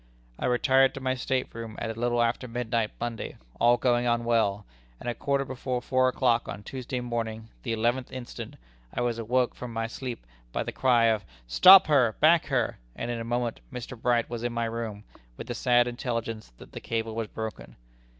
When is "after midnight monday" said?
2.23-3.37